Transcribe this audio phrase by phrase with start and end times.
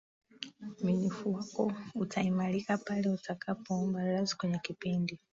[0.69, 5.19] uaminifu wako utaimarika pale utakapoomba radhi kwenye kipindi